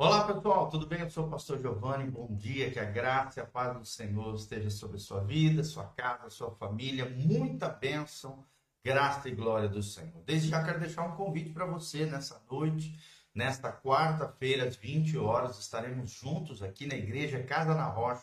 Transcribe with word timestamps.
Olá 0.00 0.32
pessoal, 0.32 0.68
tudo 0.68 0.86
bem? 0.86 1.00
Eu 1.00 1.10
sou 1.10 1.26
o 1.26 1.28
pastor 1.28 1.58
Giovanni. 1.58 2.08
Bom 2.08 2.28
dia, 2.36 2.70
que 2.70 2.78
a 2.78 2.84
graça 2.84 3.40
e 3.40 3.42
a 3.42 3.46
paz 3.46 3.76
do 3.76 3.84
Senhor 3.84 4.32
esteja 4.32 4.70
sobre 4.70 4.96
a 4.96 5.00
sua 5.00 5.24
vida, 5.24 5.64
sua 5.64 5.86
casa, 5.86 6.30
sua 6.30 6.52
família. 6.52 7.04
Muita 7.04 7.68
bênção, 7.68 8.44
graça 8.84 9.28
e 9.28 9.34
glória 9.34 9.68
do 9.68 9.82
Senhor. 9.82 10.22
Desde 10.24 10.50
já 10.50 10.62
quero 10.62 10.78
deixar 10.78 11.02
um 11.02 11.16
convite 11.16 11.50
para 11.50 11.66
você 11.66 12.06
nessa 12.06 12.40
noite, 12.48 12.96
nesta 13.34 13.72
quarta-feira, 13.72 14.68
às 14.68 14.76
20 14.76 15.18
horas, 15.18 15.58
estaremos 15.58 16.12
juntos 16.12 16.62
aqui 16.62 16.86
na 16.86 16.94
igreja 16.94 17.42
Casa 17.42 17.74
na 17.74 17.86
Rocha. 17.86 18.22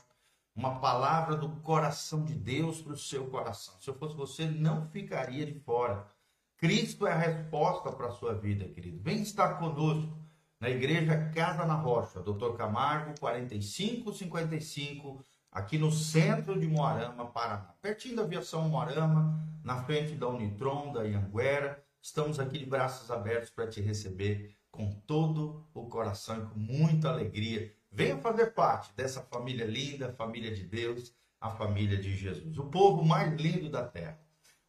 Uma 0.55 0.79
palavra 0.79 1.35
do 1.35 1.49
coração 1.57 2.23
de 2.23 2.35
Deus 2.35 2.81
para 2.81 2.93
o 2.93 2.97
seu 2.97 3.27
coração. 3.27 3.73
Se 3.81 3.89
eu 3.89 3.95
fosse 3.95 4.15
você, 4.15 4.45
não 4.45 4.87
ficaria 4.91 5.45
de 5.45 5.59
fora. 5.59 6.09
Cristo 6.55 7.05
é 7.05 7.11
a 7.11 7.17
resposta 7.17 7.91
para 7.91 8.07
a 8.07 8.11
sua 8.11 8.33
vida, 8.33 8.63
querido. 8.63 8.97
Vem 9.03 9.21
estar 9.21 9.55
conosco 9.55 10.24
na 10.59 10.69
igreja 10.69 11.29
Casa 11.33 11.65
na 11.65 11.75
Rocha, 11.75 12.21
Dr. 12.21 12.55
Camargo, 12.55 13.19
4555, 13.19 15.23
aqui 15.51 15.77
no 15.77 15.91
centro 15.91 16.59
de 16.59 16.67
Moarama, 16.67 17.27
Paraná. 17.27 17.73
Pertinho 17.81 18.17
da 18.17 18.23
aviação 18.23 18.67
Moarama, 18.69 19.39
na 19.63 19.83
frente 19.83 20.15
da 20.15 20.27
Unitron, 20.27 20.93
da 20.93 21.03
Ianguera. 21.03 21.83
Estamos 22.01 22.39
aqui 22.39 22.59
de 22.59 22.65
braços 22.65 23.11
abertos 23.11 23.49
para 23.49 23.67
te 23.67 23.81
receber 23.81 24.55
com 24.71 24.91
todo 25.07 25.65
o 25.73 25.87
coração 25.87 26.43
e 26.43 26.45
com 26.47 26.59
muita 26.59 27.09
alegria. 27.09 27.73
Venha 27.91 28.17
fazer 28.17 28.47
parte 28.47 28.93
dessa 28.95 29.21
família 29.21 29.65
linda, 29.65 30.13
família 30.13 30.53
de 30.53 30.63
Deus, 30.63 31.13
a 31.39 31.49
família 31.49 31.97
de 31.97 32.15
Jesus, 32.15 32.57
o 32.57 32.65
povo 32.65 33.03
mais 33.03 33.33
lindo 33.39 33.69
da 33.69 33.85
terra. 33.85 34.19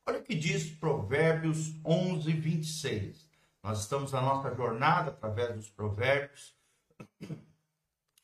Olha 0.07 0.21
o 0.21 0.23
que 0.23 0.35
diz 0.35 0.71
Provérbios 0.71 1.75
11, 1.85 2.33
26. 2.33 3.26
Nós 3.67 3.81
estamos 3.81 4.13
na 4.13 4.21
nossa 4.21 4.55
jornada 4.55 5.11
através 5.11 5.53
dos 5.57 5.69
provérbios. 5.69 6.55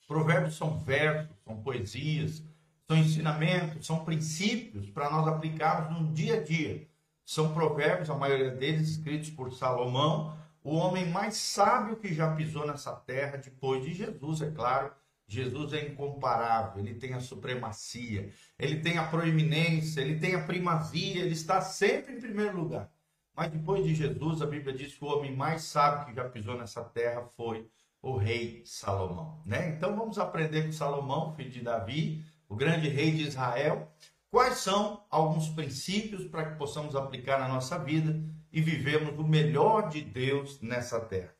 Provérbios 0.06 0.56
são 0.56 0.78
versos, 0.78 1.36
são 1.44 1.60
poesias, 1.60 2.44
são 2.86 2.96
ensinamentos, 2.96 3.84
são 3.84 4.04
princípios 4.04 4.88
para 4.88 5.10
nós 5.10 5.26
aplicarmos 5.26 6.00
no 6.00 6.12
dia 6.12 6.36
a 6.36 6.42
dia. 6.44 6.88
São 7.24 7.52
provérbios, 7.52 8.08
a 8.08 8.14
maioria 8.14 8.52
deles 8.52 8.90
escritos 8.90 9.30
por 9.30 9.52
Salomão, 9.52 10.38
o 10.62 10.76
homem 10.76 11.10
mais 11.10 11.34
sábio 11.38 11.96
que 11.96 12.14
já 12.14 12.36
pisou 12.36 12.64
nessa 12.64 12.92
terra 12.92 13.36
depois 13.36 13.82
de 13.82 13.94
Jesus, 13.94 14.42
é 14.42 14.50
claro. 14.52 14.92
Jesus 15.26 15.72
é 15.72 15.88
incomparável, 15.88 16.78
ele 16.78 16.94
tem 16.94 17.14
a 17.14 17.20
supremacia, 17.20 18.30
ele 18.56 18.78
tem 18.78 18.96
a 18.96 19.08
proeminência, 19.08 20.02
ele 20.02 20.20
tem 20.20 20.36
a 20.36 20.44
primazia, 20.44 21.20
ele 21.20 21.32
está 21.32 21.60
sempre 21.60 22.12
em 22.14 22.20
primeiro 22.20 22.56
lugar. 22.56 22.88
Mas 23.34 23.50
depois 23.50 23.84
de 23.84 23.94
Jesus, 23.94 24.42
a 24.42 24.46
Bíblia 24.46 24.74
diz 24.74 24.94
que 24.94 25.04
o 25.04 25.08
homem 25.08 25.34
mais 25.34 25.62
sábio 25.64 26.06
que 26.06 26.14
já 26.14 26.28
pisou 26.28 26.56
nessa 26.56 26.84
terra 26.84 27.24
foi 27.36 27.68
o 28.02 28.16
rei 28.16 28.62
Salomão. 28.66 29.42
Né? 29.46 29.70
Então 29.70 29.96
vamos 29.96 30.18
aprender 30.18 30.66
com 30.66 30.72
Salomão, 30.72 31.34
filho 31.34 31.50
de 31.50 31.62
Davi, 31.62 32.24
o 32.48 32.54
grande 32.54 32.88
rei 32.88 33.12
de 33.12 33.22
Israel, 33.22 33.90
quais 34.30 34.58
são 34.58 35.04
alguns 35.08 35.48
princípios 35.48 36.26
para 36.26 36.50
que 36.50 36.58
possamos 36.58 36.94
aplicar 36.94 37.38
na 37.38 37.48
nossa 37.48 37.78
vida 37.78 38.22
e 38.52 38.60
vivemos 38.60 39.18
o 39.18 39.24
melhor 39.24 39.88
de 39.88 40.02
Deus 40.02 40.60
nessa 40.60 41.00
terra. 41.00 41.34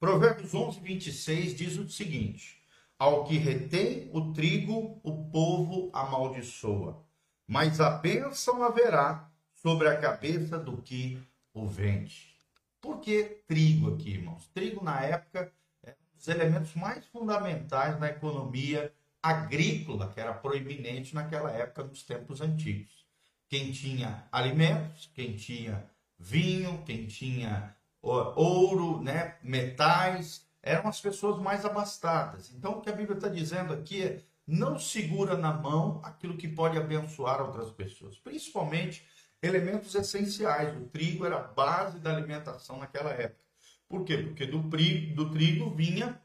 Provérbios 0.00 0.54
11, 0.54 0.80
26 0.80 1.54
diz 1.54 1.76
o 1.76 1.88
seguinte: 1.88 2.58
Ao 2.98 3.24
que 3.24 3.36
retém 3.36 4.08
o 4.12 4.32
trigo, 4.32 5.00
o 5.02 5.30
povo 5.30 5.90
amaldiçoa, 5.92 7.02
mas 7.46 7.80
a 7.80 7.90
bênção 7.90 8.62
haverá 8.62 9.30
sobre 9.54 9.88
a 9.88 9.98
cabeça 9.98 10.58
do 10.58 10.78
que 10.78 11.18
o 11.54 11.66
vende. 11.66 12.34
Por 12.80 13.00
que 13.00 13.42
trigo 13.46 13.94
aqui, 13.94 14.10
irmãos? 14.10 14.46
Trigo, 14.48 14.84
na 14.84 15.00
época, 15.00 15.50
é 15.82 15.90
um 15.92 16.16
dos 16.16 16.28
elementos 16.28 16.74
mais 16.74 17.06
fundamentais 17.06 17.98
na 17.98 18.08
economia 18.08 18.92
agrícola, 19.22 20.12
que 20.12 20.20
era 20.20 20.34
proeminente 20.34 21.14
naquela 21.14 21.50
época, 21.50 21.84
nos 21.84 22.02
tempos 22.02 22.40
antigos. 22.42 23.06
Quem 23.48 23.72
tinha 23.72 24.26
alimentos, 24.30 25.10
quem 25.14 25.36
tinha 25.36 25.88
vinho, 26.18 26.82
quem 26.84 27.06
tinha 27.06 27.74
ouro, 28.02 29.00
né, 29.00 29.36
metais, 29.42 30.46
eram 30.62 30.88
as 30.88 31.00
pessoas 31.00 31.40
mais 31.40 31.64
abastadas. 31.64 32.52
Então, 32.52 32.72
o 32.72 32.80
que 32.82 32.90
a 32.90 32.94
Bíblia 32.94 33.16
está 33.16 33.28
dizendo 33.28 33.72
aqui 33.72 34.02
é 34.02 34.22
não 34.46 34.78
segura 34.78 35.38
na 35.38 35.52
mão 35.52 36.00
aquilo 36.04 36.36
que 36.36 36.48
pode 36.48 36.76
abençoar 36.76 37.40
outras 37.40 37.70
pessoas, 37.70 38.18
principalmente 38.18 39.06
elementos 39.44 39.94
essenciais. 39.94 40.76
O 40.76 40.86
trigo 40.86 41.24
era 41.24 41.36
a 41.36 41.42
base 41.42 41.98
da 41.98 42.10
alimentação 42.10 42.78
naquela 42.78 43.10
época. 43.10 43.44
Por 43.88 44.04
quê? 44.04 44.18
Porque 44.18 44.46
do, 44.46 44.58
do 44.58 45.30
trigo 45.30 45.70
vinha 45.70 46.18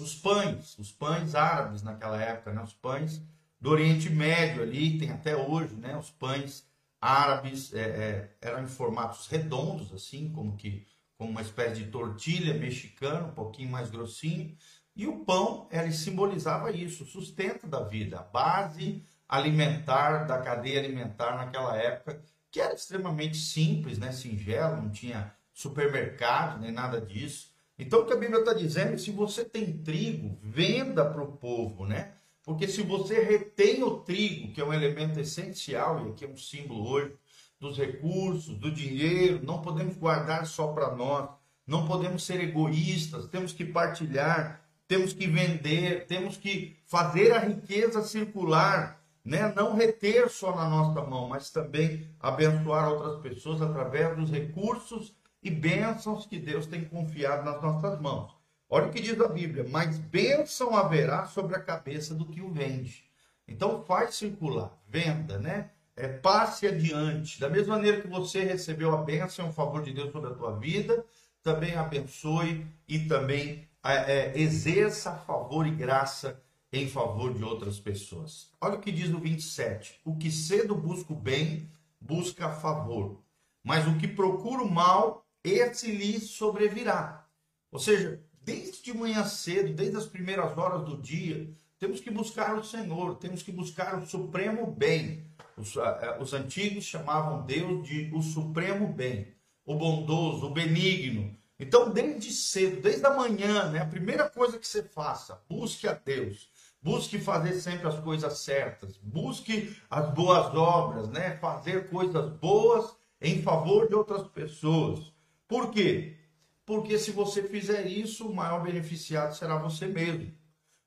os 0.00 0.14
pães, 0.14 0.76
os 0.78 0.92
pães 0.92 1.34
árabes 1.34 1.82
naquela 1.82 2.20
época, 2.20 2.52
né? 2.52 2.62
os 2.62 2.72
pães 2.72 3.22
do 3.60 3.70
Oriente 3.70 4.10
Médio 4.10 4.62
ali, 4.62 4.98
tem 4.98 5.10
até 5.10 5.36
hoje, 5.36 5.74
né? 5.74 5.96
os 5.96 6.10
pães 6.10 6.66
árabes 7.00 7.72
é, 7.72 7.80
é, 7.80 8.36
eram 8.40 8.62
em 8.62 8.66
formatos 8.66 9.26
redondos, 9.26 9.92
assim, 9.92 10.30
como 10.32 10.56
que 10.56 10.86
como 11.16 11.30
uma 11.30 11.40
espécie 11.40 11.82
de 11.82 11.90
tortilha 11.90 12.52
mexicana, 12.52 13.28
um 13.28 13.32
pouquinho 13.32 13.70
mais 13.70 13.88
grossinho. 13.88 14.54
E 14.94 15.06
o 15.06 15.24
pão, 15.24 15.66
ele 15.70 15.90
simbolizava 15.90 16.70
isso, 16.70 17.04
o 17.04 17.06
sustento 17.06 17.66
da 17.66 17.80
vida, 17.80 18.18
a 18.18 18.22
base 18.22 19.02
alimentar 19.26 20.24
da 20.24 20.38
cadeia 20.42 20.78
alimentar 20.78 21.36
naquela 21.36 21.74
época 21.76 22.22
que 22.56 22.60
era 22.62 22.72
extremamente 22.72 23.36
simples, 23.36 23.98
né, 23.98 24.12
singelo, 24.12 24.80
não 24.80 24.90
tinha 24.90 25.30
supermercado 25.52 26.58
nem 26.58 26.72
nada 26.72 26.98
disso. 26.98 27.52
Então 27.78 28.00
o 28.00 28.06
que 28.06 28.14
a 28.14 28.16
Bíblia 28.16 28.38
está 28.38 28.54
dizendo 28.54 28.94
é 28.94 28.96
se 28.96 29.10
você 29.10 29.44
tem 29.44 29.76
trigo, 29.76 30.38
venda 30.42 31.04
para 31.04 31.22
o 31.22 31.32
povo, 31.32 31.84
né? 31.84 32.14
Porque 32.42 32.66
se 32.66 32.80
você 32.80 33.22
retém 33.22 33.82
o 33.82 33.98
trigo, 33.98 34.54
que 34.54 34.60
é 34.62 34.64
um 34.64 34.72
elemento 34.72 35.20
essencial, 35.20 36.06
e 36.06 36.10
aqui 36.12 36.24
é 36.24 36.28
um 36.28 36.36
símbolo 36.38 36.88
hoje, 36.88 37.14
dos 37.60 37.76
recursos, 37.76 38.56
do 38.56 38.70
dinheiro, 38.70 39.44
não 39.44 39.60
podemos 39.60 39.94
guardar 39.94 40.46
só 40.46 40.68
para 40.68 40.96
nós, 40.96 41.28
não 41.66 41.86
podemos 41.86 42.24
ser 42.24 42.40
egoístas, 42.40 43.26
temos 43.26 43.52
que 43.52 43.66
partilhar, 43.66 44.64
temos 44.88 45.12
que 45.12 45.26
vender, 45.26 46.06
temos 46.06 46.38
que 46.38 46.78
fazer 46.86 47.32
a 47.32 47.38
riqueza 47.38 48.00
circular 48.00 49.05
né? 49.26 49.52
não 49.56 49.74
reter 49.74 50.30
só 50.30 50.54
na 50.54 50.68
nossa 50.68 51.02
mão, 51.02 51.28
mas 51.28 51.50
também 51.50 52.08
abençoar 52.20 52.88
outras 52.88 53.20
pessoas 53.20 53.60
através 53.60 54.16
dos 54.16 54.30
recursos 54.30 55.14
e 55.42 55.50
bênçãos 55.50 56.26
que 56.26 56.38
Deus 56.38 56.66
tem 56.66 56.84
confiado 56.84 57.44
nas 57.44 57.60
nossas 57.60 58.00
mãos. 58.00 58.34
Olha 58.68 58.86
o 58.86 58.90
que 58.90 59.02
diz 59.02 59.20
a 59.20 59.28
Bíblia: 59.28 59.68
mais 59.68 59.98
bênção 59.98 60.76
haverá 60.76 61.26
sobre 61.26 61.56
a 61.56 61.62
cabeça 61.62 62.14
do 62.14 62.26
que 62.26 62.40
o 62.40 62.52
vende. 62.52 63.04
Então 63.48 63.82
faz 63.84 64.14
circular, 64.14 64.72
venda, 64.88 65.38
né? 65.38 65.70
É, 65.96 66.08
passe 66.08 66.66
adiante. 66.66 67.40
Da 67.40 67.48
mesma 67.48 67.76
maneira 67.76 68.00
que 68.00 68.08
você 68.08 68.42
recebeu 68.42 68.94
a 68.94 69.02
bênção 69.02 69.48
o 69.48 69.52
favor 69.52 69.82
de 69.82 69.92
Deus 69.92 70.12
sobre 70.12 70.30
a 70.30 70.34
tua 70.34 70.56
vida, 70.56 71.04
também 71.42 71.74
abençoe 71.74 72.66
e 72.86 73.00
também 73.00 73.66
é, 73.82 73.94
é, 73.94 74.38
exerça 74.38 75.14
favor 75.14 75.66
e 75.66 75.70
graça 75.70 76.40
em 76.76 76.88
favor 76.88 77.32
de 77.32 77.42
outras 77.42 77.80
pessoas. 77.80 78.50
Olha 78.60 78.74
o 78.74 78.80
que 78.80 78.92
diz 78.92 79.08
no 79.08 79.18
27. 79.18 80.00
O 80.04 80.16
que 80.16 80.30
cedo 80.30 80.74
busca 80.74 81.12
o 81.12 81.16
bem, 81.16 81.70
busca 82.00 82.50
favor. 82.50 83.22
Mas 83.64 83.86
o 83.86 83.96
que 83.96 84.06
procura 84.06 84.62
o 84.62 84.70
mal, 84.70 85.26
esse 85.42 85.90
lhe 85.90 86.20
sobrevirá. 86.20 87.26
Ou 87.70 87.78
seja, 87.78 88.22
desde 88.42 88.82
de 88.82 88.94
manhã 88.94 89.24
cedo, 89.24 89.72
desde 89.72 89.96
as 89.96 90.06
primeiras 90.06 90.56
horas 90.56 90.84
do 90.84 90.96
dia, 90.96 91.50
temos 91.78 92.00
que 92.00 92.10
buscar 92.10 92.56
o 92.56 92.64
Senhor, 92.64 93.16
temos 93.16 93.42
que 93.42 93.52
buscar 93.52 93.98
o 93.98 94.06
supremo 94.06 94.70
bem. 94.70 95.24
Os, 95.56 95.76
uh, 95.76 95.82
os 96.20 96.32
antigos 96.32 96.84
chamavam 96.84 97.44
Deus 97.44 97.86
de 97.86 98.10
o 98.14 98.22
supremo 98.22 98.92
bem, 98.92 99.34
o 99.64 99.74
bondoso, 99.74 100.46
o 100.46 100.50
benigno. 100.50 101.36
Então, 101.58 101.90
desde 101.90 102.30
cedo, 102.32 102.82
desde 102.82 103.04
a 103.06 103.14
manhã, 103.14 103.70
né, 103.70 103.80
a 103.80 103.86
primeira 103.86 104.28
coisa 104.28 104.58
que 104.58 104.66
você 104.66 104.82
faça, 104.82 105.42
busque 105.48 105.88
a 105.88 105.94
Deus. 105.94 106.50
Busque 106.82 107.18
fazer 107.18 107.54
sempre 107.54 107.88
as 107.88 107.98
coisas 107.98 108.38
certas. 108.38 108.96
Busque 108.98 109.76
as 109.90 110.12
boas 110.14 110.54
obras, 110.54 111.08
né? 111.08 111.36
Fazer 111.38 111.90
coisas 111.90 112.32
boas 112.38 112.94
em 113.20 113.42
favor 113.42 113.88
de 113.88 113.94
outras 113.94 114.22
pessoas. 114.28 115.12
Por 115.48 115.70
quê? 115.70 116.16
Porque 116.64 116.98
se 116.98 117.10
você 117.10 117.42
fizer 117.42 117.86
isso, 117.86 118.26
o 118.28 118.34
maior 118.34 118.62
beneficiado 118.62 119.34
será 119.34 119.56
você 119.56 119.86
mesmo. 119.86 120.32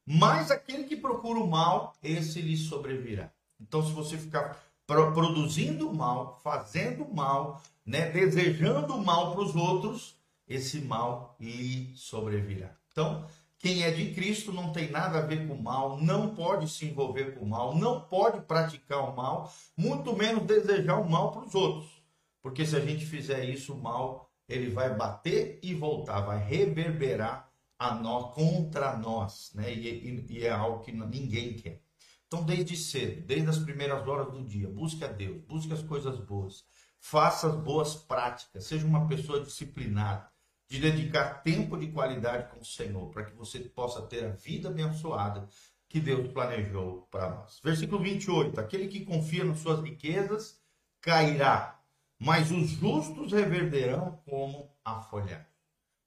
Mas 0.05 0.51
aquele 0.51 0.83
que 0.85 0.95
procura 0.95 1.39
o 1.39 1.47
mal, 1.47 1.95
esse 2.01 2.41
lhe 2.41 2.57
sobrevirá. 2.57 3.31
Então, 3.59 3.85
se 3.85 3.93
você 3.93 4.17
ficar 4.17 4.57
produzindo 4.85 5.93
mal, 5.93 6.39
fazendo 6.43 7.07
mal, 7.13 7.61
né, 7.85 8.09
desejando 8.09 8.97
mal 8.97 9.33
para 9.33 9.41
os 9.41 9.55
outros, 9.55 10.15
esse 10.47 10.81
mal 10.81 11.35
lhe 11.39 11.93
sobrevirá. 11.95 12.75
Então, 12.91 13.27
quem 13.59 13.83
é 13.83 13.91
de 13.91 14.13
Cristo 14.13 14.53
não 14.53 14.71
tem 14.71 14.89
nada 14.89 15.19
a 15.19 15.25
ver 15.25 15.45
com 15.45 15.53
o 15.53 15.61
mal, 15.61 16.01
não 16.01 16.33
pode 16.33 16.69
se 16.69 16.85
envolver 16.85 17.35
com 17.35 17.43
o 17.43 17.49
mal, 17.49 17.75
não 17.75 18.01
pode 18.01 18.39
praticar 18.41 19.09
o 19.09 19.15
mal, 19.15 19.53
muito 19.75 20.15
menos 20.15 20.45
desejar 20.45 20.95
o 20.95 21.09
mal 21.09 21.33
para 21.33 21.45
os 21.45 21.53
outros. 21.53 22.01
Porque 22.41 22.65
se 22.65 22.75
a 22.77 22.79
gente 22.79 23.05
fizer 23.05 23.43
isso, 23.43 23.73
o 23.73 23.81
mal 23.81 24.31
ele 24.47 24.69
vai 24.69 24.95
bater 24.95 25.59
e 25.61 25.75
voltar, 25.75 26.21
vai 26.21 26.39
reverberar 26.41 27.51
a 27.77 27.93
nós, 27.93 28.33
contra 28.33 28.97
nós, 28.97 29.51
né? 29.53 29.73
E, 29.73 29.87
e, 29.87 30.25
e 30.29 30.45
é 30.45 30.51
algo 30.51 30.79
que 30.81 30.91
ninguém 30.91 31.55
quer. 31.55 31.81
Então, 32.27 32.43
desde 32.43 32.77
cedo, 32.77 33.25
desde 33.25 33.49
as 33.49 33.57
primeiras 33.57 34.07
horas 34.07 34.31
do 34.31 34.43
dia, 34.45 34.69
busque 34.69 35.03
a 35.03 35.07
Deus, 35.07 35.41
busque 35.45 35.73
as 35.73 35.81
coisas 35.81 36.17
boas, 36.19 36.63
faça 36.99 37.49
as 37.49 37.55
boas 37.55 37.95
práticas, 37.95 38.65
seja 38.65 38.85
uma 38.85 39.07
pessoa 39.07 39.41
disciplinada, 39.41 40.29
de 40.69 40.79
dedicar 40.79 41.41
tempo 41.41 41.75
de 41.75 41.87
qualidade 41.87 42.51
com 42.51 42.59
o 42.59 42.65
Senhor, 42.65 43.09
para 43.09 43.25
que 43.25 43.33
você 43.33 43.59
possa 43.59 44.03
ter 44.03 44.23
a 44.23 44.29
vida 44.29 44.69
abençoada 44.69 45.49
que 45.89 45.99
Deus 45.99 46.31
planejou 46.31 47.07
para 47.09 47.29
nós. 47.31 47.59
Versículo 47.63 48.01
28: 48.03 48.59
Aquele 48.59 48.87
que 48.87 49.03
confia 49.03 49.43
nas 49.43 49.59
suas 49.59 49.83
riquezas 49.83 50.61
cairá, 51.01 51.81
mas 52.19 52.51
os 52.51 52.69
justos 52.69 53.31
reverderão 53.31 54.21
como 54.25 54.69
a 54.85 55.01
folhagem. 55.01 55.47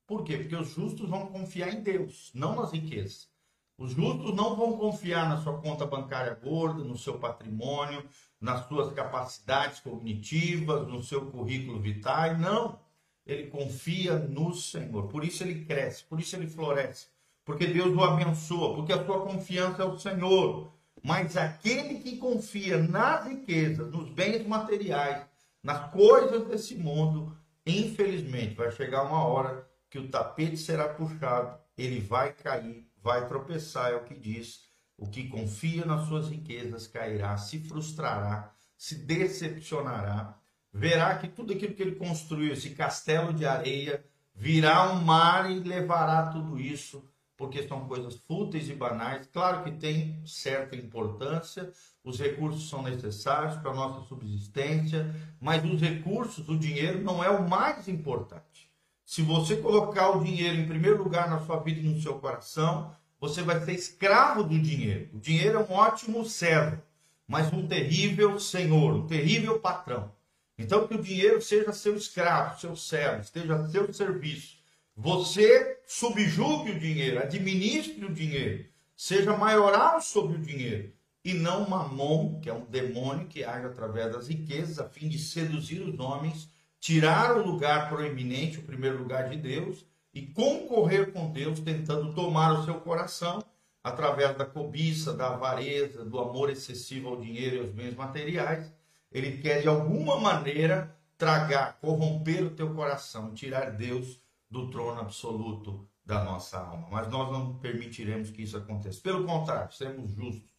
Por 0.07 0.23
quê? 0.23 0.37
Porque 0.37 0.55
os 0.55 0.69
justos 0.69 1.09
vão 1.09 1.27
confiar 1.27 1.73
em 1.73 1.83
Deus, 1.83 2.31
não 2.33 2.55
nas 2.55 2.71
riquezas. 2.71 3.29
Os 3.77 3.93
justos 3.93 4.35
não 4.35 4.55
vão 4.55 4.77
confiar 4.77 5.29
na 5.29 5.39
sua 5.39 5.59
conta 5.61 5.85
bancária 5.85 6.35
gorda, 6.35 6.85
no 6.85 6.97
seu 6.97 7.19
patrimônio, 7.19 8.07
nas 8.41 8.69
suas 8.69 8.93
capacidades 8.93 9.81
cognitivas, 9.81 10.87
no 10.87 11.03
seu 11.03 11.31
currículo 11.31 11.81
vitae. 11.81 12.39
Não. 12.39 12.79
Ele 13.27 13.47
confia 13.47 14.19
no 14.19 14.55
Senhor. 14.55 15.09
Por 15.09 15.25
isso 15.25 15.43
ele 15.43 15.65
cresce, 15.65 16.05
por 16.05 16.21
isso 16.21 16.35
ele 16.37 16.47
floresce. 16.47 17.07
Porque 17.45 17.67
Deus 17.67 17.95
o 17.97 18.03
abençoa, 18.03 18.75
porque 18.75 18.93
a 18.93 19.05
sua 19.05 19.25
confiança 19.25 19.83
é 19.83 19.87
o 19.87 19.99
Senhor. 19.99 20.73
Mas 21.03 21.37
aquele 21.37 22.01
que 22.01 22.17
confia 22.17 22.79
nas 22.79 23.27
riquezas, 23.27 23.91
nos 23.91 24.09
bens 24.11 24.47
materiais, 24.47 25.25
nas 25.63 25.91
coisas 25.91 26.47
desse 26.47 26.77
mundo, 26.77 27.37
infelizmente 27.67 28.55
vai 28.55 28.71
chegar 28.71 29.03
uma 29.05 29.25
hora 29.25 29.69
que 29.91 29.99
o 29.99 30.09
tapete 30.09 30.57
será 30.57 30.89
puxado, 30.89 31.59
ele 31.77 32.01
vai 32.01 32.33
cair 32.33 32.93
vai 33.03 33.27
tropeçar, 33.27 33.91
é 33.93 33.97
o 33.97 34.05
que 34.05 34.15
diz. 34.15 34.61
O 34.97 35.09
que 35.09 35.29
confia 35.29 35.85
nas 35.85 36.07
suas 36.07 36.29
riquezas 36.29 36.87
cairá, 36.87 37.37
se 37.37 37.59
frustrará, 37.59 38.55
se 38.79 38.95
decepcionará, 38.95 40.39
verá 40.73 41.17
que 41.17 41.29
tudo 41.29 41.53
aquilo 41.53 41.75
que 41.75 41.83
ele 41.83 41.97
construiu, 41.97 42.53
esse 42.53 42.71
castelo 42.71 43.33
de 43.33 43.45
areia, 43.45 44.05
virá 44.35 44.91
um 44.91 45.03
mar 45.03 45.51
e 45.51 45.61
levará 45.61 46.27
tudo 46.27 46.59
isso, 46.59 47.05
porque 47.37 47.67
são 47.67 47.87
coisas 47.87 48.17
fúteis 48.27 48.69
e 48.69 48.75
banais. 48.75 49.29
Claro 49.33 49.63
que 49.65 49.73
tem 49.73 50.23
certa 50.25 50.75
importância, 50.75 51.71
os 52.03 52.19
recursos 52.19 52.69
são 52.69 52.83
necessários 52.83 53.57
para 53.57 53.71
a 53.71 53.75
nossa 53.75 54.07
subsistência, 54.09 55.15
mas 55.41 55.65
os 55.65 55.81
recursos, 55.81 56.49
o 56.49 56.59
dinheiro, 56.59 57.03
não 57.03 57.23
é 57.23 57.29
o 57.29 57.49
mais 57.49 57.89
importante. 57.89 58.71
Se 59.05 59.21
você 59.21 59.57
colocar 59.57 60.11
o 60.11 60.25
dinheiro 60.25 60.57
em 60.57 60.67
primeiro 60.67 61.03
lugar 61.03 61.29
na 61.29 61.41
sua 61.41 61.59
vida 61.59 61.81
e 61.81 61.83
no 61.83 62.01
seu 62.01 62.15
coração, 62.19 62.95
você 63.21 63.43
vai 63.43 63.61
ser 63.61 63.73
escravo 63.73 64.43
do 64.43 64.59
dinheiro. 64.59 65.11
O 65.13 65.19
dinheiro 65.19 65.59
é 65.59 65.63
um 65.63 65.75
ótimo 65.75 66.25
servo, 66.25 66.81
mas 67.29 67.53
um 67.53 67.67
terrível 67.67 68.39
senhor, 68.41 68.95
um 68.95 69.07
terrível 69.07 69.61
patrão. 69.61 70.11
Então, 70.59 70.87
que 70.87 70.95
o 70.95 71.03
dinheiro 71.03 71.41
seja 71.41 71.73
seu 71.73 71.97
escravo, 71.97 72.61
seu 72.61 72.77
servo, 72.77 73.23
esteja 73.23 73.57
a 73.57 73.69
seu 73.69 73.93
serviço. 73.93 74.59
Você 74.95 75.81
subjugue 75.87 76.73
o 76.73 76.79
dinheiro, 76.79 77.19
administre 77.19 78.05
o 78.05 78.13
dinheiro, 78.13 78.67
seja 78.95 79.37
maioral 79.37 80.01
sobre 80.01 80.37
o 80.37 80.41
dinheiro, 80.41 80.93
e 81.25 81.33
não 81.33 81.69
mamon, 81.69 82.41
que 82.41 82.51
é 82.51 82.53
um 82.53 82.67
demônio 82.67 83.27
que 83.27 83.43
age 83.43 83.67
através 83.67 84.13
das 84.13 84.29
riquezas, 84.29 84.79
a 84.79 84.89
fim 84.89 85.09
de 85.09 85.19
seduzir 85.19 85.81
os 85.81 85.99
homens 85.99 86.51
tirar 86.83 87.37
o 87.37 87.47
lugar 87.47 87.89
proeminente, 87.89 88.59
o 88.59 88.65
primeiro 88.65 88.99
lugar 88.99 89.31
de 89.31 89.37
Deus, 89.37 89.87
e 90.13 90.27
concorrer 90.27 91.13
com 91.13 91.33
Deus, 91.33 91.61
tentando 91.61 92.13
tomar 92.13 92.59
o 92.59 92.65
seu 92.65 92.75
coração 92.81 93.43
através 93.85 94.37
da 94.37 94.45
cobiça, 94.45 95.13
da 95.13 95.29
avareza, 95.29 96.05
do 96.05 96.19
amor 96.19 96.51
excessivo 96.51 97.09
ao 97.09 97.21
dinheiro 97.21 97.57
e 97.57 97.61
aos 97.61 97.71
bens 97.71 97.95
materiais. 97.95 98.71
Ele 99.13 99.39
quer 99.39 99.63
de 99.63 99.69
alguma 99.69 100.19
maneira 100.19 100.97
tragar, 101.17 101.79
corromper 101.81 102.45
o 102.45 102.51
teu 102.51 102.75
coração, 102.75 103.35
tirar 103.35 103.71
Deus 103.71 104.21
do 104.51 104.71
trono 104.71 105.01
absoluto 105.01 105.89
da 106.05 106.25
nossa 106.25 106.59
alma. 106.59 106.89
Mas 106.91 107.09
nós 107.09 107.31
não 107.31 107.59
permitiremos 107.59 108.31
que 108.31 108.43
isso 108.43 108.57
aconteça. 108.57 109.01
Pelo 109.01 109.25
contrário, 109.25 109.73
seremos 109.73 110.11
justos. 110.11 110.51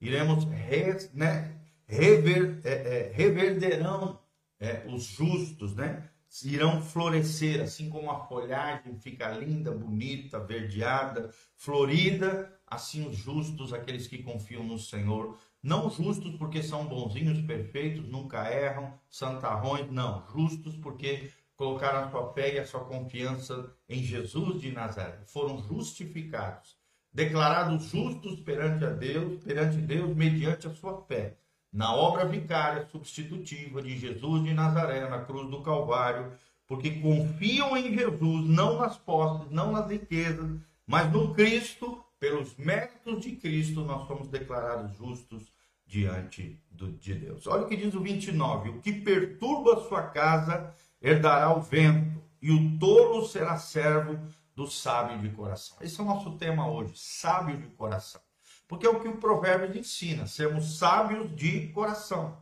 Iremos 0.00 0.44
re, 0.44 1.08
né, 1.14 1.56
rever, 1.86 2.60
é, 2.64 2.72
é, 2.72 3.12
reverderão 3.14 4.18
é, 4.58 4.84
os 4.88 5.04
justos, 5.04 5.74
né? 5.74 6.08
Irão 6.44 6.82
florescer, 6.82 7.62
assim 7.62 7.88
como 7.88 8.10
a 8.10 8.26
folhagem 8.26 8.98
fica 8.98 9.30
linda, 9.30 9.70
bonita, 9.70 10.38
verdeada, 10.38 11.30
florida, 11.56 12.52
assim 12.66 13.08
os 13.08 13.16
justos, 13.16 13.72
aqueles 13.72 14.06
que 14.06 14.22
confiam 14.22 14.62
no 14.62 14.78
Senhor, 14.78 15.38
não 15.62 15.90
justos 15.90 16.34
porque 16.36 16.62
são 16.62 16.86
bonzinhos, 16.86 17.40
perfeitos, 17.42 18.08
nunca 18.08 18.50
erram, 18.50 18.92
santarrões, 19.08 19.90
não, 19.90 20.24
justos 20.32 20.76
porque 20.76 21.30
colocaram 21.56 22.00
a 22.00 22.10
sua 22.10 22.32
fé 22.32 22.54
e 22.54 22.58
a 22.58 22.66
sua 22.66 22.84
confiança 22.84 23.74
em 23.88 24.02
Jesus 24.02 24.60
de 24.60 24.70
Nazaré, 24.72 25.20
foram 25.26 25.62
justificados, 25.62 26.76
declarados 27.12 27.84
justos 27.84 28.40
perante 28.40 28.84
a 28.84 28.90
Deus, 28.90 29.42
perante 29.42 29.78
Deus 29.78 30.14
mediante 30.14 30.66
a 30.66 30.74
sua 30.74 31.02
fé 31.06 31.36
na 31.76 31.94
obra 31.94 32.24
vicária 32.24 32.86
substitutiva 32.90 33.82
de 33.82 33.98
Jesus 33.98 34.42
de 34.42 34.54
Nazaré 34.54 35.06
na 35.10 35.20
cruz 35.20 35.50
do 35.50 35.60
Calvário, 35.60 36.32
porque 36.66 36.90
confiam 37.02 37.76
em 37.76 37.94
Jesus, 37.94 38.48
não 38.48 38.78
nas 38.78 38.96
posses, 38.96 39.50
não 39.50 39.72
nas 39.72 39.90
riquezas, 39.90 40.58
mas 40.86 41.12
no 41.12 41.34
Cristo, 41.34 42.02
pelos 42.18 42.56
méritos 42.56 43.20
de 43.20 43.36
Cristo, 43.36 43.82
nós 43.82 44.06
somos 44.06 44.28
declarados 44.28 44.96
justos 44.96 45.52
diante 45.86 46.60
de 46.70 47.14
Deus. 47.14 47.46
Olha 47.46 47.64
o 47.64 47.68
que 47.68 47.76
diz 47.76 47.94
o 47.94 48.00
29: 48.00 48.70
O 48.70 48.80
que 48.80 48.92
perturba 48.92 49.74
a 49.74 49.88
sua 49.88 50.02
casa 50.02 50.74
herdará 51.00 51.54
o 51.56 51.60
vento, 51.60 52.22
e 52.40 52.50
o 52.50 52.78
tolo 52.78 53.26
será 53.26 53.58
servo 53.58 54.18
do 54.54 54.66
sábio 54.66 55.20
de 55.20 55.34
coração. 55.34 55.76
Esse 55.80 56.00
é 56.00 56.02
o 56.02 56.06
nosso 56.06 56.36
tema 56.36 56.70
hoje: 56.70 56.92
sábio 56.96 57.56
de 57.56 57.68
coração. 57.68 58.20
Porque 58.66 58.86
é 58.86 58.90
o 58.90 59.00
que 59.00 59.08
o 59.08 59.18
provérbio 59.18 59.78
ensina: 59.78 60.26
sermos 60.26 60.78
sábios 60.78 61.34
de 61.36 61.68
coração. 61.68 62.38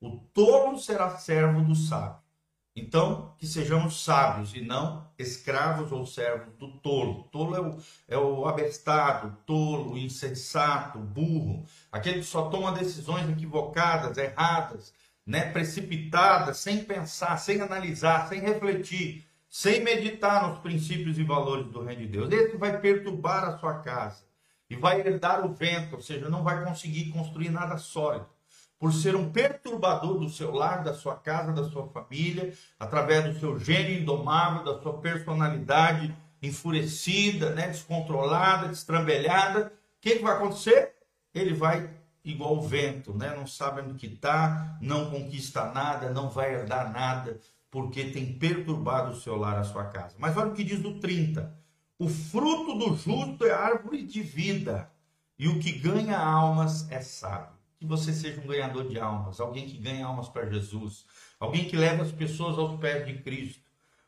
O 0.00 0.18
tolo 0.32 0.78
será 0.78 1.16
servo 1.16 1.62
do 1.62 1.74
sábio. 1.74 2.25
Então, 2.78 3.34
que 3.38 3.46
sejamos 3.46 4.04
sábios 4.04 4.54
e 4.54 4.60
não 4.60 5.10
escravos 5.18 5.90
ou 5.90 6.04
servos 6.04 6.54
do 6.56 6.78
tolo. 6.80 7.24
Tolo 7.32 7.56
é 7.56 7.60
o, 7.60 7.78
é 8.06 8.18
o 8.18 8.46
abestado, 8.46 9.34
tolo, 9.46 9.96
insensato, 9.96 10.98
burro, 10.98 11.64
aquele 11.90 12.18
que 12.18 12.26
só 12.26 12.50
toma 12.50 12.72
decisões 12.72 13.30
equivocadas, 13.30 14.18
erradas, 14.18 14.92
né, 15.24 15.50
precipitadas, 15.50 16.58
sem 16.58 16.84
pensar, 16.84 17.38
sem 17.38 17.62
analisar, 17.62 18.28
sem 18.28 18.40
refletir, 18.40 19.26
sem 19.48 19.82
meditar 19.82 20.46
nos 20.46 20.58
princípios 20.58 21.18
e 21.18 21.24
valores 21.24 21.72
do 21.72 21.82
reino 21.82 22.02
de 22.02 22.08
Deus. 22.08 22.30
Esse 22.30 22.58
vai 22.58 22.78
perturbar 22.78 23.44
a 23.44 23.58
sua 23.58 23.78
casa 23.78 24.26
e 24.68 24.76
vai 24.76 25.00
herdar 25.00 25.46
o 25.46 25.54
vento, 25.54 25.96
ou 25.96 26.02
seja, 26.02 26.28
não 26.28 26.44
vai 26.44 26.62
conseguir 26.62 27.10
construir 27.10 27.48
nada 27.48 27.78
sólido. 27.78 28.35
Por 28.78 28.92
ser 28.92 29.16
um 29.16 29.30
perturbador 29.30 30.18
do 30.18 30.28
seu 30.28 30.52
lar, 30.52 30.84
da 30.84 30.92
sua 30.92 31.16
casa, 31.16 31.52
da 31.52 31.64
sua 31.64 31.88
família, 31.88 32.52
através 32.78 33.24
do 33.24 33.40
seu 33.40 33.58
gênio 33.58 34.00
indomável, 34.00 34.64
da 34.64 34.80
sua 34.82 34.98
personalidade 34.98 36.14
enfurecida, 36.42 37.50
né, 37.50 37.68
descontrolada, 37.68 38.68
destrambelhada, 38.68 39.66
o 39.66 40.00
que, 40.00 40.16
que 40.16 40.22
vai 40.22 40.34
acontecer? 40.34 40.92
Ele 41.34 41.54
vai 41.54 41.90
igual 42.26 42.56
o 42.56 42.62
vento, 42.62 43.14
né? 43.14 43.34
não 43.36 43.46
sabe 43.46 43.80
onde 43.80 43.94
que 43.94 44.06
está, 44.06 44.76
não 44.80 45.10
conquista 45.10 45.72
nada, 45.72 46.10
não 46.10 46.28
vai 46.28 46.54
herdar 46.54 46.92
nada, 46.92 47.38
porque 47.70 48.10
tem 48.10 48.32
perturbado 48.32 49.12
o 49.12 49.20
seu 49.20 49.36
lar, 49.36 49.58
a 49.58 49.64
sua 49.64 49.84
casa. 49.84 50.16
Mas 50.18 50.36
olha 50.36 50.50
o 50.50 50.54
que 50.54 50.64
diz 50.64 50.84
o 50.84 50.98
30. 50.98 51.54
O 51.98 52.08
fruto 52.08 52.76
do 52.76 52.96
justo 52.96 53.44
é 53.44 53.52
árvore 53.52 54.02
de 54.02 54.22
vida, 54.22 54.90
e 55.38 55.48
o 55.48 55.60
que 55.60 55.72
ganha 55.72 56.18
almas 56.18 56.90
é 56.90 57.00
sábio. 57.00 57.55
Que 57.78 57.86
você 57.86 58.12
seja 58.12 58.40
um 58.40 58.46
ganhador 58.46 58.88
de 58.88 58.98
almas, 58.98 59.40
alguém 59.40 59.66
que 59.66 59.76
ganha 59.76 60.06
almas 60.06 60.28
para 60.28 60.48
Jesus, 60.50 61.04
alguém 61.38 61.66
que 61.66 61.76
leva 61.76 62.02
as 62.02 62.12
pessoas 62.12 62.58
aos 62.58 62.78
pés 62.80 63.06
de 63.06 63.14
Cristo. 63.22 63.62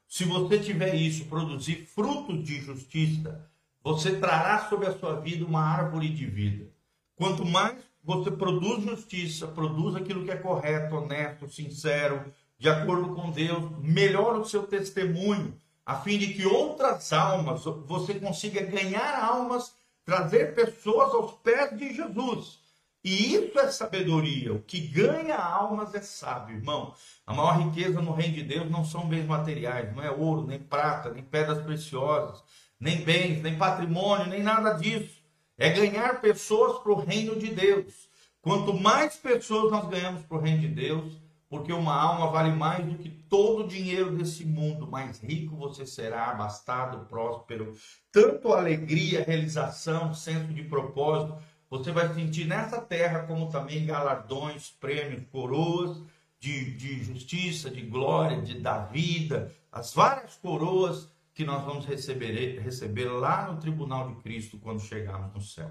Se 0.07 0.25
você 0.25 0.59
tiver 0.59 0.95
isso, 0.95 1.27
produzir 1.27 1.87
frutos 1.87 2.43
de 2.45 2.61
justiça, 2.61 3.47
você 3.83 4.17
trará 4.17 4.69
sobre 4.69 4.87
a 4.87 4.99
sua 4.99 5.21
vida 5.21 5.45
uma 5.45 5.63
árvore 5.63 6.09
de 6.09 6.27
vida. 6.27 6.71
Quanto 7.15 7.45
mais 7.45 7.79
você 8.03 8.31
produz 8.31 8.85
justiça, 8.85 9.47
produz 9.47 9.95
aquilo 9.97 10.25
que 10.25 10.31
é 10.31 10.37
correto, 10.37 10.97
honesto, 10.97 11.51
sincero, 11.51 12.25
de 12.59 12.69
acordo 12.69 13.15
com 13.15 13.31
Deus, 13.31 13.71
melhora 13.83 14.39
o 14.39 14.47
seu 14.47 14.67
testemunho 14.67 15.55
a 15.89 15.97
fim 15.97 16.19
de 16.19 16.35
que 16.35 16.45
outras 16.45 17.15
almas, 17.15 17.65
você 17.65 18.13
consiga 18.21 18.61
ganhar 18.61 19.25
almas, 19.25 19.73
trazer 20.05 20.55
pessoas 20.55 21.15
aos 21.15 21.33
pés 21.41 21.79
de 21.79 21.95
Jesus. 21.95 22.59
E 23.05 23.35
isso 23.35 23.59
é 23.59 23.71
sabedoria. 23.71 24.53
O 24.53 24.63
que 24.63 24.81
ganha 24.81 25.37
almas 25.37 25.95
é 25.95 26.01
sábio, 26.01 26.57
irmão. 26.57 26.95
A 27.27 27.33
maior 27.33 27.59
riqueza 27.59 28.01
no 28.01 28.13
reino 28.13 28.35
de 28.35 28.43
Deus 28.43 28.71
não 28.71 28.85
são 28.85 29.09
bens 29.09 29.25
materiais, 29.25 29.95
não 29.95 30.03
é 30.03 30.11
ouro, 30.11 30.47
nem 30.47 30.59
prata, 30.59 31.11
nem 31.11 31.23
pedras 31.23 31.63
preciosas. 31.63 32.43
nem 32.81 33.03
bens, 33.03 33.43
nem 33.43 33.59
patrimônio, 33.59 34.27
nem 34.27 34.43
nada 34.43 34.73
disso. 34.75 35.19
É 35.57 35.71
ganhar 35.71 36.21
pessoas 36.21 36.81
para 36.81 36.93
o 36.93 37.01
reino 37.01 37.37
de 37.37 37.49
Deus. 37.49 38.09
Quanto 38.41 38.73
mais 38.73 39.17
pessoas 39.17 39.71
nós 39.73 39.89
ganhamos 39.89 40.23
para 40.23 40.37
o 40.37 40.41
reino 40.41 40.61
de 40.61 40.69
Deus, 40.69 41.13
porque 41.49 41.73
uma 41.73 41.95
alma 41.95 42.31
vale 42.31 42.53
mais 42.53 42.85
do 42.85 42.97
que 42.97 43.09
todo 43.09 43.65
o 43.65 43.69
dinheiro 43.69 44.17
desse 44.17 44.45
mundo. 44.45 44.87
Mais 44.87 45.19
rico 45.19 45.57
você 45.57 45.85
será, 45.87 46.27
abastado, 46.31 47.07
próspero. 47.07 47.75
Tanto 48.13 48.53
alegria, 48.53 49.25
realização, 49.25 50.15
senso 50.15 50.53
de 50.53 50.63
propósito, 50.63 51.37
você 51.71 51.93
vai 51.93 52.13
sentir 52.15 52.47
nessa 52.47 52.81
terra, 52.81 53.21
como 53.21 53.51
também 53.51 53.85
galardões, 53.85 54.71
prêmios, 54.71 55.25
coroas 55.31 56.01
de, 56.41 56.75
de 56.77 57.05
justiça, 57.05 57.71
de 57.71 57.83
glória, 57.83 58.41
de, 58.41 58.59
da 58.61 58.79
vida, 58.87 59.53
as 59.71 59.93
várias 59.93 60.35
coroas 60.37 61.11
que 61.35 61.45
nós 61.45 61.65
vamos 61.65 61.87
receber, 61.87 62.59
receber 62.61 63.05
lá 63.05 63.51
no 63.51 63.61
tribunal 63.61 64.09
de 64.09 64.21
Cristo 64.23 64.59
quando 64.59 64.81
chegarmos 64.81 65.33
no 65.35 65.41
céu. 65.41 65.71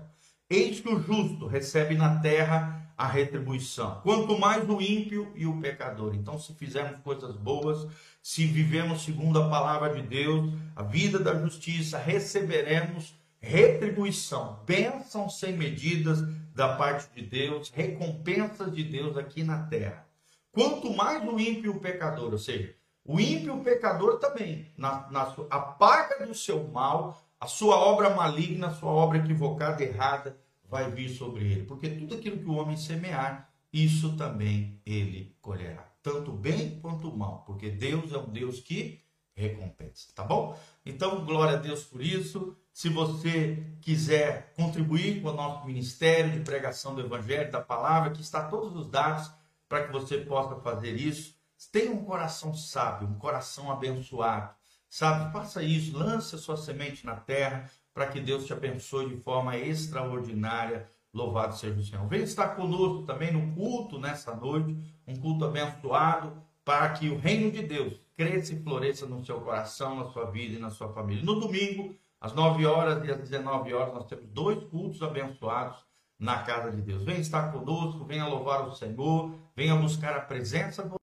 Eis 0.50 0.80
que 0.80 0.88
o 0.88 1.02
justo 1.02 1.46
recebe 1.46 1.96
na 1.96 2.20
terra 2.20 2.94
a 2.98 3.06
retribuição, 3.06 4.00
quanto 4.02 4.40
mais 4.40 4.68
o 4.68 4.82
ímpio 4.82 5.32
e 5.36 5.46
o 5.46 5.60
pecador. 5.60 6.16
Então, 6.16 6.40
se 6.40 6.54
fizermos 6.54 7.00
coisas 7.02 7.36
boas, 7.36 7.86
se 8.24 8.46
vivemos 8.46 9.04
segundo 9.04 9.40
a 9.40 9.50
palavra 9.50 9.94
de 9.94 10.02
Deus, 10.02 10.54
a 10.76 10.84
vida 10.84 11.20
da 11.20 11.38
justiça, 11.40 11.98
receberemos 11.98 13.14
retribuição, 13.40 14.60
bênçãos 14.66 15.40
sem 15.40 15.54
medidas 15.54 16.22
da 16.54 16.76
parte 16.76 17.08
de 17.16 17.22
Deus, 17.22 17.70
recompensas 17.70 18.74
de 18.74 18.84
Deus 18.84 19.16
aqui 19.18 19.44
na 19.44 19.64
terra. 19.64 20.08
Quanto 20.52 20.94
mais 20.96 21.24
o 21.24 21.40
ímpio 21.40 21.76
o 21.76 21.80
pecador, 21.80 22.32
ou 22.32 22.40
seja, 22.40 22.74
o 23.06 23.20
ímpio 23.20 23.56
o 23.56 23.64
pecador 23.64 24.18
também, 24.18 24.68
na, 24.76 25.10
na 25.12 25.34
a 25.50 25.60
paga 25.60 26.26
do 26.26 26.34
seu 26.34 26.68
mal, 26.68 27.22
a 27.40 27.46
sua 27.46 27.76
obra 27.76 28.10
maligna, 28.10 28.68
a 28.68 28.74
sua 28.74 28.90
obra 28.90 29.20
equivocada, 29.20 29.84
errada, 29.84 30.38
vai 30.70 30.90
vir 30.90 31.10
sobre 31.10 31.46
ele. 31.46 31.64
Porque 31.64 31.90
tudo 31.90 32.16
aquilo 32.16 32.40
que 32.40 32.50
o 32.50 32.56
homem 32.56 32.76
semear, 32.76 33.50
isso 33.72 34.18
também 34.18 34.82
ele 34.86 35.36
colherá. 35.40 35.88
Tanto 36.02 36.32
bem 36.32 36.80
quanto 36.82 37.16
mal. 37.16 37.44
Porque 37.46 37.70
Deus 37.70 38.12
é 38.12 38.18
um 38.18 38.30
Deus 38.30 38.60
que 38.60 39.00
recompensa. 39.38 40.08
Tá 40.16 40.24
bom? 40.24 40.60
Então, 40.84 41.24
glória 41.24 41.58
a 41.58 41.62
Deus 41.62 41.84
por 41.84 42.02
isso. 42.02 42.58
Se 42.74 42.90
você 42.90 43.64
quiser 43.82 44.52
contribuir 44.56 45.22
com 45.22 45.30
o 45.30 45.34
nosso 45.34 45.66
ministério 45.66 46.32
de 46.32 46.40
pregação 46.40 46.96
do 46.96 47.02
Evangelho, 47.02 47.52
da 47.52 47.62
palavra, 47.62 48.10
que 48.10 48.22
está 48.22 48.44
todos 48.44 48.76
os 48.76 48.90
dados 48.90 49.32
para 49.70 49.86
que 49.86 49.92
você 49.92 50.18
possa 50.18 50.56
fazer 50.62 50.96
isso. 50.96 51.36
Tenha 51.72 51.92
um 51.92 52.04
coração 52.04 52.54
sábio, 52.54 53.08
um 53.08 53.18
coração 53.18 53.72
abençoado. 53.72 54.56
Sabe, 54.90 55.32
faça 55.34 55.62
isso, 55.62 55.98
lance 55.98 56.36
a 56.36 56.38
sua 56.38 56.56
semente 56.56 57.06
na 57.06 57.16
terra 57.16 57.70
para 57.94 58.08
que 58.08 58.20
Deus 58.20 58.46
te 58.46 58.54
abençoe 58.54 59.10
de 59.10 59.18
forma 59.22 59.58
extraordinária. 59.58 60.90
Louvado 61.14 61.58
seja 61.58 61.80
o 61.80 61.84
Senhor. 61.84 62.08
Venha 62.08 62.24
estar 62.24 62.50
conosco 62.50 63.04
também 63.04 63.34
no 63.34 63.54
culto 63.56 64.00
nessa 64.00 64.36
noite, 64.36 64.78
um 65.08 65.16
culto 65.16 65.46
abençoado, 65.46 66.42
para 66.64 66.90
que 66.90 67.10
o 67.10 67.18
reino 67.18 67.52
de 67.52 67.64
Deus 67.64 68.00
cresça 68.18 68.54
e 68.54 68.64
floresça 68.64 69.06
no 69.06 69.24
seu 69.24 69.40
coração, 69.40 69.96
na 69.96 70.06
sua 70.06 70.26
vida 70.26 70.56
e 70.56 70.60
na 70.60 70.72
sua 70.72 70.92
família. 70.92 71.24
No 71.24 71.40
domingo, 71.40 71.96
às 72.20 72.34
9 72.34 72.66
horas 72.66 73.08
e 73.08 73.12
às 73.12 73.20
19 73.20 73.74
horas, 73.74 73.94
nós 73.94 74.08
temos 74.08 74.26
dois 74.30 74.64
cultos 74.66 75.02
abençoados 75.04 75.86
na 76.20 76.42
casa 76.42 76.72
de 76.72 76.82
Deus. 76.82 77.04
Venha 77.04 77.20
estar 77.20 77.52
conosco, 77.52 78.04
venha 78.04 78.26
louvar 78.26 78.68
o 78.68 78.74
Senhor, 78.74 79.32
venha 79.56 79.76
buscar 79.76 80.18
a 80.18 80.22
presença 80.22 80.84
do 80.84 80.96